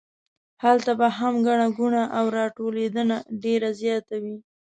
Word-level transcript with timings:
هلته 0.63 0.91
به 0.99 1.07
هم 1.17 1.33
ګڼه 1.47 1.67
ګوڼه 1.77 2.03
او 2.17 2.25
راټولېدنه 2.37 3.17
ډېره 3.43 3.69
زیاته 3.81 4.15
وي. 4.23 4.37